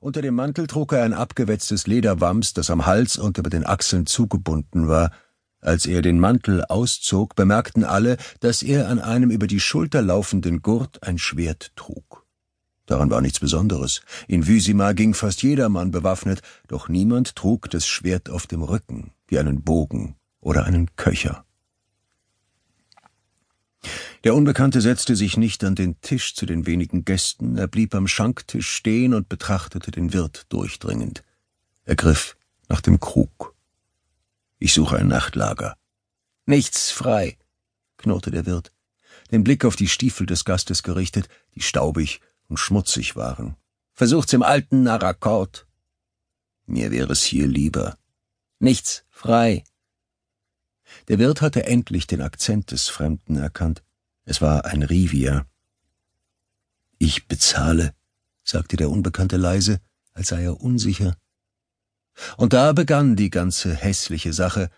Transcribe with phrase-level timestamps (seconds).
[0.00, 4.06] Unter dem Mantel trug er ein abgewetztes Lederwams, das am Hals und über den Achseln
[4.06, 5.10] zugebunden war.
[5.60, 10.62] Als er den Mantel auszog, bemerkten alle, dass er an einem über die Schulter laufenden
[10.62, 12.24] Gurt ein Schwert trug.
[12.86, 14.00] Daran war nichts Besonderes.
[14.28, 19.38] In Wysima ging fast jedermann bewaffnet, doch niemand trug das Schwert auf dem Rücken, wie
[19.38, 21.44] einen Bogen oder einen Köcher.
[24.24, 28.08] Der Unbekannte setzte sich nicht an den Tisch zu den wenigen Gästen, er blieb am
[28.08, 31.22] Schanktisch stehen und betrachtete den Wirt durchdringend.
[31.84, 32.36] Er griff
[32.68, 33.54] nach dem Krug.
[34.58, 35.76] Ich suche ein Nachtlager.
[36.46, 37.38] Nichts frei,
[37.96, 38.72] knurrte der Wirt,
[39.30, 43.56] den Blick auf die Stiefel des Gastes gerichtet, die staubig und schmutzig waren.
[43.94, 45.66] Versucht's im alten Narakord.
[46.66, 47.96] Mir wäre es hier lieber.
[48.58, 49.64] Nichts frei.
[51.06, 53.82] Der Wirt hatte endlich den Akzent des Fremden erkannt.
[54.28, 55.46] Es war ein Rivier.
[56.98, 57.94] Ich bezahle,
[58.44, 59.80] sagte der Unbekannte leise,
[60.12, 61.16] als sei er unsicher.
[62.36, 64.68] Und da begann die ganze hässliche Sache.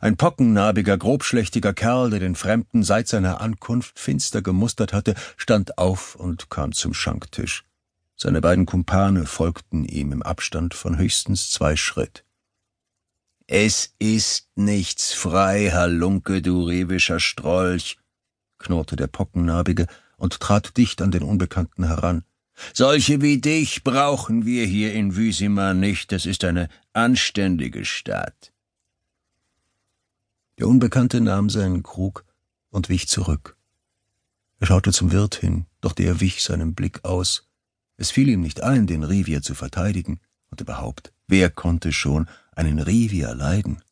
[0.00, 6.14] Ein pockennarbiger, grobschlächtiger Kerl, der den Fremden seit seiner Ankunft finster gemustert hatte, stand auf
[6.14, 7.64] und kam zum Schanktisch.
[8.14, 12.24] Seine beiden Kumpane folgten ihm im Abstand von höchstens zwei Schritt.
[13.48, 17.99] Es ist nichts frei, Halunke, du rewischer Strolch,
[18.60, 22.22] knurrte der Pockennarbige und trat dicht an den Unbekannten heran.
[22.74, 28.52] Solche wie dich brauchen wir hier in Wysima nicht, es ist eine anständige Stadt.
[30.58, 32.24] Der Unbekannte nahm seinen Krug
[32.68, 33.56] und wich zurück.
[34.58, 37.48] Er schaute zum Wirt hin, doch der wich seinem Blick aus.
[37.96, 42.78] Es fiel ihm nicht ein, den Rivier zu verteidigen, und überhaupt, wer konnte schon einen
[42.78, 43.82] Rivier leiden?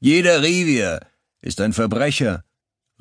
[0.00, 1.00] Jeder Rivier
[1.42, 2.44] ist ein Verbrecher,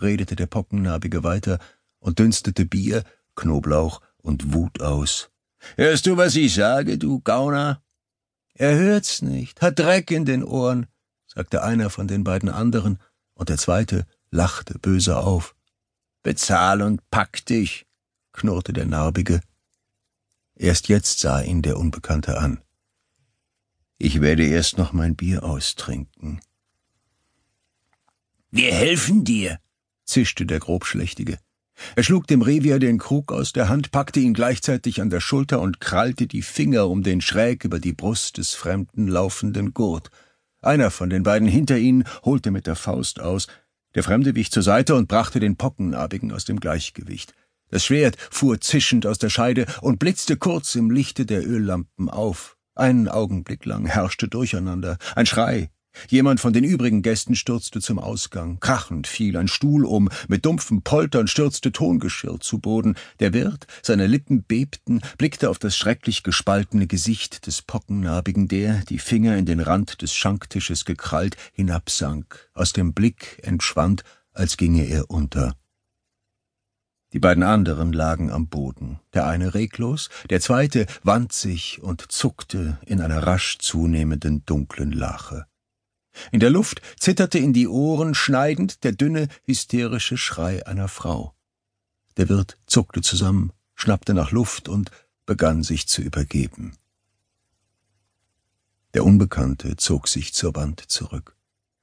[0.02, 1.60] redete der Pockennarbige weiter
[2.00, 3.04] und dünstete Bier,
[3.36, 5.30] Knoblauch und Wut aus.
[5.76, 7.82] Hörst du, was ich sage, du Gauner?
[8.54, 10.88] Er hört's nicht, hat Dreck in den Ohren,
[11.28, 13.00] sagte einer von den beiden anderen,
[13.34, 15.56] und der zweite lachte böse auf.
[16.24, 17.88] Bezahl und pack dich,
[18.34, 19.42] knurrte der Narbige.
[20.56, 22.62] Erst jetzt sah ihn der Unbekannte an.
[23.98, 26.42] Ich werde erst noch mein Bier austrinken.
[28.50, 29.60] Wir helfen dir,
[30.12, 31.38] zischte der Grobschlächtige.
[31.96, 35.62] Er schlug dem Revier den Krug aus der Hand, packte ihn gleichzeitig an der Schulter
[35.62, 40.12] und krallte die Finger um den schräg über die Brust des Fremden laufenden Gurt.
[40.62, 43.48] Einer von den beiden hinter ihnen holte mit der Faust aus.
[43.96, 47.34] Der Fremde wich zur Seite und brachte den Pockennarbigen aus dem Gleichgewicht.
[47.70, 52.58] Das Schwert fuhr zischend aus der Scheide und blitzte kurz im Lichte der Öllampen auf.
[52.76, 55.72] Einen Augenblick lang herrschte Durcheinander, ein Schrei,
[56.10, 58.60] Jemand von den übrigen Gästen stürzte zum Ausgang.
[58.60, 62.96] Krachend fiel ein Stuhl um, mit dumpfem Poltern stürzte Tongeschirr zu Boden.
[63.20, 69.00] Der Wirt, seine Lippen bebten, blickte auf das schrecklich gespaltene Gesicht des Pockennarbigen, der, die
[69.00, 74.04] Finger in den Rand des Schanktisches gekrallt, hinabsank, aus dem Blick entschwand,
[74.34, 75.56] als ginge er unter.
[77.14, 82.80] Die beiden anderen lagen am Boden, der eine reglos, der zweite wand sich und zuckte
[82.86, 85.46] in einer rasch zunehmenden dunklen Lache.
[86.32, 91.34] In der Luft zitterte in die Ohren schneidend der dünne, hysterische Schrei einer Frau.
[92.18, 94.92] Der Wirt zuckte zusammen, schnappte nach Luft und
[95.26, 96.74] begann sich zu übergeben.
[98.94, 101.38] Der Unbekannte zog sich zur Wand zurück,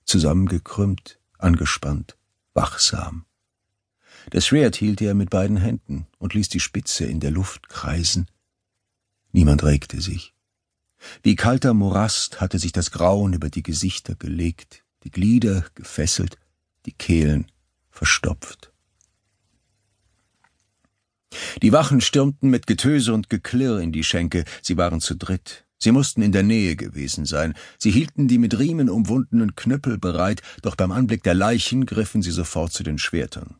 [0.05, 2.19] zusammengekrümmt, angespannt,
[2.53, 3.25] wachsam.
[4.31, 8.27] Das Schwert hielt er mit beiden Händen und ließ die Spitze in der Luft kreisen.
[9.33, 10.35] Niemand regte sich.
[11.23, 16.39] Wie kalter Morast hatte sich das Grauen über die Gesichter gelegt, die Glieder gefesselt,
[16.87, 17.47] die Kehlen
[17.91, 18.73] verstopft.
[21.63, 25.67] Die Wachen stürmten mit Getöse und Geklirr in die Schenke, sie waren zu dritt.
[25.81, 27.55] Sie mussten in der Nähe gewesen sein.
[27.79, 32.33] Sie hielten die mit Riemen umwundenen Knüppel bereit, doch beim Anblick der Leichen griffen sie
[32.33, 33.57] sofort zu den Schwertern.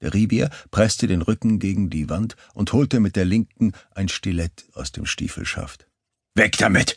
[0.00, 4.64] Der Ribier presste den Rücken gegen die Wand und holte mit der linken ein Stilett
[4.72, 5.89] aus dem Stiefelschaft.
[6.34, 6.96] Weg damit!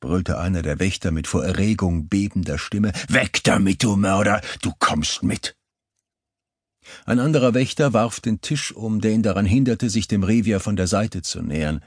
[0.00, 2.92] brüllte einer der Wächter mit vor Erregung bebender Stimme.
[3.08, 4.40] Weg damit, du Mörder!
[4.62, 5.56] Du kommst mit!
[7.04, 10.76] Ein anderer Wächter warf den Tisch um, der ihn daran hinderte, sich dem Revier von
[10.76, 11.84] der Seite zu nähern.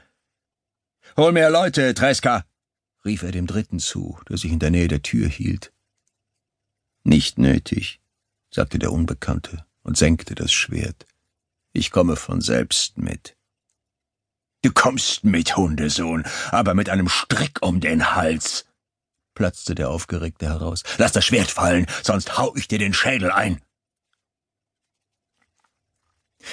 [1.16, 2.44] Hol mehr Leute, Treska!
[3.04, 5.72] rief er dem Dritten zu, der sich in der Nähe der Tür hielt.
[7.04, 8.00] Nicht nötig,
[8.50, 11.06] sagte der Unbekannte und senkte das Schwert.
[11.72, 13.36] Ich komme von selbst mit.
[14.62, 18.64] Du kommst mit, Hundesohn, aber mit einem Strick um den Hals,
[19.34, 20.84] platzte der Aufgeregte heraus.
[20.98, 23.60] Lass das Schwert fallen, sonst hau ich dir den Schädel ein.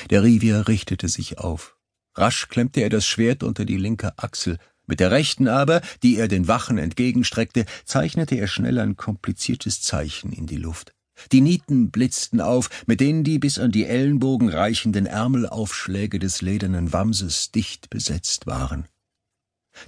[0.09, 1.77] Der Rivier richtete sich auf.
[2.15, 4.57] Rasch klemmte er das Schwert unter die linke Achsel.
[4.88, 10.33] Mit der rechten aber, die er den Wachen entgegenstreckte, zeichnete er schnell ein kompliziertes Zeichen
[10.33, 10.95] in die Luft.
[11.31, 16.94] Die Nieten blitzten auf, mit denen die bis an die Ellenbogen reichenden Ärmelaufschläge des ledernen
[16.94, 18.88] Wamses dicht besetzt waren.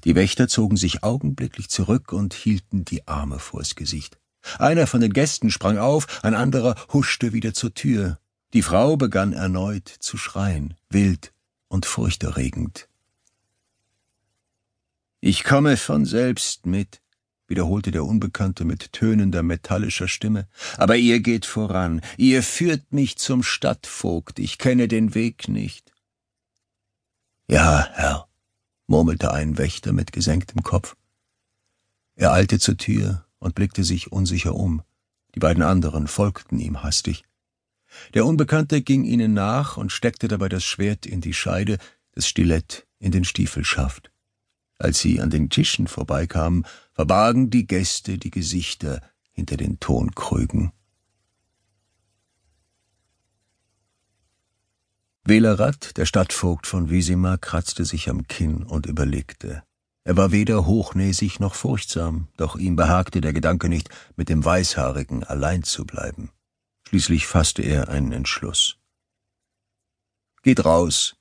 [0.04, 4.18] Die Wächter zogen sich augenblicklich zurück und hielten die Arme vors Gesicht.
[4.58, 8.20] Einer von den Gästen sprang auf, ein anderer huschte wieder zur Tür.
[8.54, 11.34] Die Frau begann erneut zu schreien, wild
[11.68, 12.88] und furchterregend.
[15.20, 17.01] Ich komme von selbst mit,
[17.52, 23.44] wiederholte der Unbekannte mit tönender metallischer Stimme, aber ihr geht voran, ihr führt mich zum
[23.44, 25.92] Stadtvogt, ich kenne den Weg nicht.
[27.48, 28.28] Ja, Herr,
[28.88, 30.96] murmelte ein Wächter mit gesenktem Kopf.
[32.16, 34.82] Er eilte zur Tür und blickte sich unsicher um.
[35.36, 37.26] Die beiden anderen folgten ihm hastig.
[38.14, 41.78] Der Unbekannte ging ihnen nach und steckte dabei das Schwert in die Scheide,
[42.14, 44.12] das Stilett in den Stiefelschaft.
[44.78, 46.66] Als sie an den Tischen vorbeikamen,
[47.02, 49.02] verbargen die Gäste die Gesichter
[49.32, 50.72] hinter den Tonkrügen.
[55.24, 59.64] Welerat, der Stadtvogt von Wisima, kratzte sich am Kinn und überlegte.
[60.04, 65.24] Er war weder hochnäsig noch furchtsam, doch ihm behagte der Gedanke nicht, mit dem Weißhaarigen
[65.24, 66.30] allein zu bleiben.
[66.88, 68.78] Schließlich fasste er einen Entschluss.
[70.44, 71.16] Geht raus,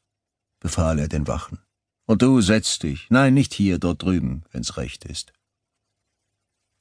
[0.59, 1.59] befahl er den Wachen.
[2.05, 3.07] Und du setz dich.
[3.09, 5.33] Nein, nicht hier, dort drüben, wenn's recht ist.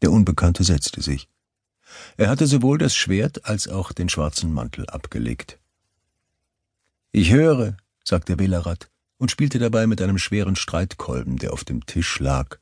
[0.02, 1.28] Der Unbekannte setzte sich.
[2.18, 5.60] Er hatte sowohl das Schwert als auch den schwarzen Mantel abgelegt.
[7.12, 12.20] Ich höre, sagte Belarat und spielte dabei mit einem schweren Streitkolben, der auf dem Tisch
[12.20, 12.58] lag.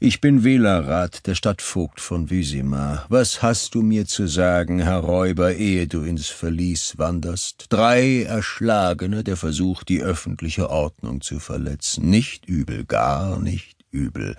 [0.00, 3.04] Ich bin Wählerrat, der Stadtvogt von Wysima.
[3.08, 7.66] Was hast du mir zu sagen, Herr Räuber, ehe du ins Verlies wanderst?
[7.68, 12.10] Drei Erschlagene, der Versuch, die öffentliche Ordnung zu verletzen.
[12.10, 14.36] Nicht übel, gar nicht übel.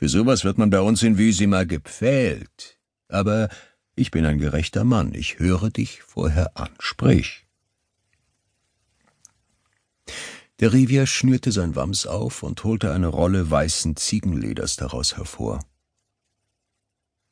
[0.00, 2.78] Für sowas wird man bei uns in Wysima gepfählt.
[3.08, 3.50] Aber
[3.94, 6.70] ich bin ein gerechter Mann, ich höre dich vorher an.
[6.78, 7.46] Sprich.
[10.58, 15.66] Der Rivier schnürte sein Wams auf und holte eine Rolle weißen Ziegenleders daraus hervor.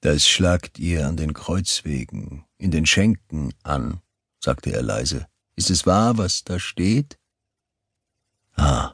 [0.03, 4.03] Das schlagt ihr an den Kreuzwegen, in den Schenken an,
[4.41, 5.27] sagte er leise.
[5.57, 7.19] Ist es wahr, was da steht?
[8.57, 8.93] Ah,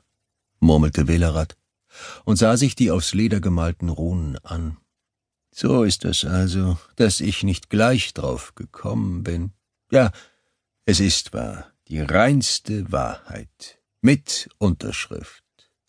[0.60, 1.56] murmelte Welerat
[2.24, 4.76] und sah sich die aufs Leder gemalten Runen an.
[5.54, 9.52] So ist es also, dass ich nicht gleich drauf gekommen bin.
[9.90, 10.10] Ja,
[10.84, 15.44] es ist wahr, die reinste Wahrheit mit Unterschrift.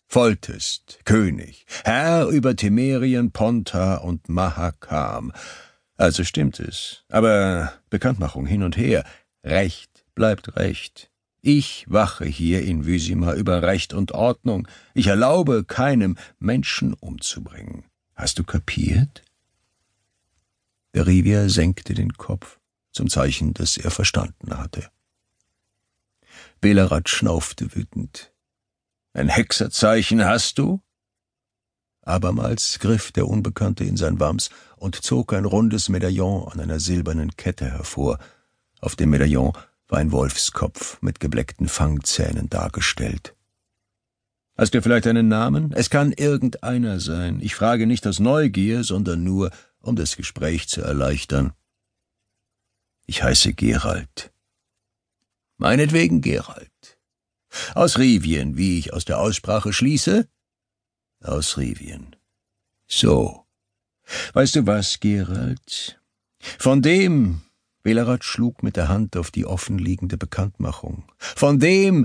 [0.06, 5.32] Foltest, König, Herr über Temerien, Ponta und Mahakam.
[5.96, 7.04] Also stimmt es.
[7.08, 9.04] Aber Bekanntmachung hin und her.
[9.44, 11.10] Recht bleibt Recht.
[11.42, 14.66] Ich wache hier in Wysima über Recht und Ordnung.
[14.94, 17.84] Ich erlaube keinem, Menschen umzubringen.
[18.14, 19.22] Hast du kapiert?
[20.94, 22.58] Der Rivier senkte den Kopf,
[22.90, 24.90] zum Zeichen, dass er verstanden hatte.
[26.60, 28.32] Belarat schnaufte wütend.
[29.12, 30.80] Ein Hexerzeichen hast du?
[32.02, 37.36] Abermals griff der Unbekannte in sein Wams und zog ein rundes Medaillon an einer silbernen
[37.36, 38.18] Kette hervor.
[38.80, 39.52] Auf dem Medaillon
[39.88, 43.34] war ein Wolfskopf mit gebleckten Fangzähnen dargestellt.
[44.56, 45.72] Hast du vielleicht einen Namen?
[45.72, 47.40] Es kann irgendeiner sein.
[47.40, 49.50] Ich frage nicht aus Neugier, sondern nur,
[49.80, 51.52] um das Gespräch zu erleichtern.
[53.06, 54.32] Ich heiße Gerald.
[55.58, 56.98] Meinetwegen Gerald.
[57.74, 60.28] Aus Rivien, wie ich aus der Aussprache schließe?
[61.22, 62.16] Aus Rivien.
[62.86, 63.46] So.
[64.32, 66.00] Weißt du was, Gerald?
[66.58, 67.42] Von dem,
[67.86, 71.04] Belarat schlug mit der Hand auf die offenliegende Bekanntmachung.
[71.18, 72.04] Von dem,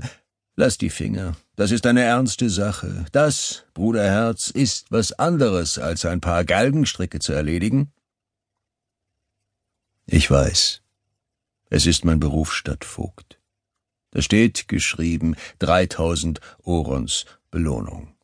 [0.54, 1.34] lass die Finger.
[1.56, 3.04] Das ist eine ernste Sache.
[3.10, 7.90] Das, Bruderherz, ist was anderes, als ein paar Galgenstricke zu erledigen.
[10.06, 10.82] Ich weiß.
[11.68, 13.40] Es ist mein Beruf Stadtvogt.
[14.12, 18.14] Da steht geschrieben dreitausend Orons Belohnung.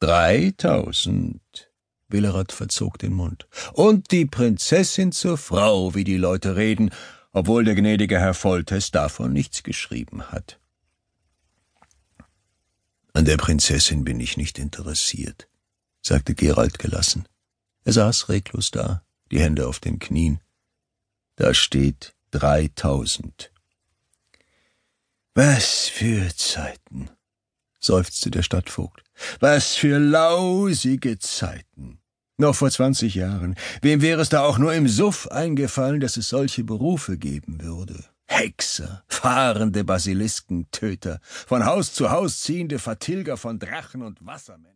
[0.00, 1.69] Dreitausend.
[2.12, 3.46] Willerath verzog den Mund.
[3.72, 6.90] Und die Prinzessin zur Frau, wie die Leute reden,
[7.32, 10.58] obwohl der gnädige Herr Foltes davon nichts geschrieben hat.
[13.12, 15.48] An der Prinzessin bin ich nicht interessiert,
[16.00, 17.26] sagte Gerald gelassen.
[17.84, 20.40] Er saß reglos da, die Hände auf den Knien.
[21.36, 23.52] Da steht dreitausend.
[25.34, 27.08] Was für Zeiten,
[27.78, 29.02] seufzte der Stadtvogt.
[29.38, 31.99] Was für lausige Zeiten.
[32.40, 33.54] Noch vor zwanzig Jahren.
[33.82, 38.02] Wem wäre es da auch nur im Suff eingefallen, dass es solche Berufe geben würde?
[38.24, 44.68] Hexer, fahrende Basiliskentöter, von Haus zu Haus ziehende Vertilger von Drachen und Wassermännern.